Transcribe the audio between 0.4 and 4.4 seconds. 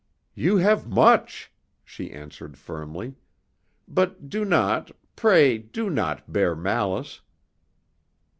have much," she answered firmly. "But